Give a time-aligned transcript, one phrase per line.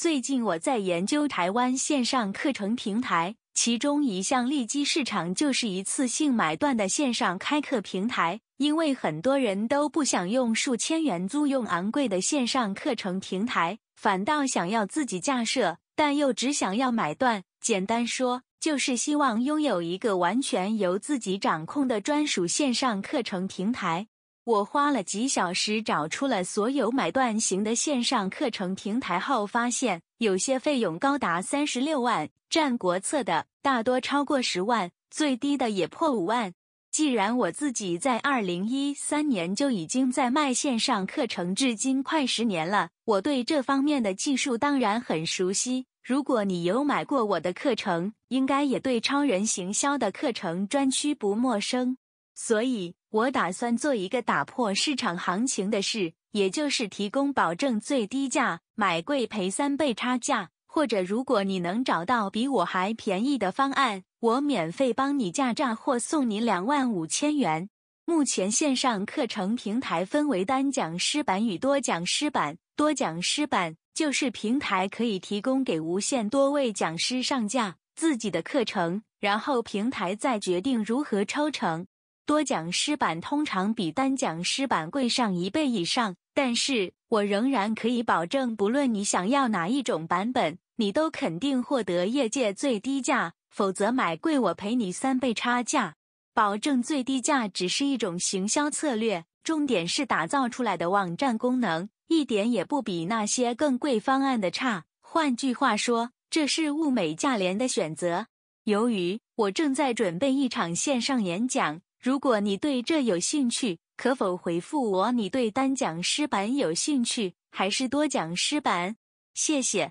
[0.00, 8.40] 最近我在研究台湾线上课程平台，其中一项利基市场就是一次性买断的线上开课平台。
[8.56, 17.42] 因为很多人都不想用数千元租用昂贵的线上课程平台，反倒想要自己架设，但又只想要买断。
[17.60, 24.06] 简单说，就是希望拥有一个完全由自己掌控的专属线上课程平台。
[24.44, 36.54] 我花了几小时找出了所有买断型的线上课程平台后，发现有些费用高达三十六万，占国策的大多超过十万，最低的也破五万。
[36.90, 45.86] 既然我自己在二零一三年就已经在卖线上课程，至今快十年了，我对这方面的技术当然很熟悉。
[46.02, 51.96] 如果你有买过我的课程，应该也对超人行销的课程专区不陌生。
[52.34, 60.50] 所以，我打算做一个打破市场行情的事，也就是提供保证最低价，买贵赔三倍差价。
[60.64, 67.68] 或者，如果你能找到比我还便宜的方案，我免费帮你架站或送你两万五千元。
[68.04, 72.58] 目前线上课程平台分为单讲师版与多讲师版。
[72.76, 81.88] 多讲师版就是平台可以提供给无限多位讲师上架自己的课程，然后平台再决定如何抽成。
[82.30, 93.32] 多讲师版通常比单讲师版贵上一倍以上，但是我仍然可以保证，不论你想要哪一种版本，你都肯定获得业界最低价。
[93.50, 95.96] 否则买贵我赔你三倍差价。
[96.32, 104.84] 保证最低价只是一种行销策略，重点是打造出来的网站功能一点也不比那些更贵方案的差。
[105.00, 108.28] 换句话说，这是物美价廉的选择。
[108.62, 111.80] 由于我正在准备一场线上演讲。
[112.00, 115.12] 如果你对这有兴趣，可否回复我？
[115.12, 118.96] 你对单讲师版有兴趣，还是多讲师版？
[119.34, 119.88] 谢谢。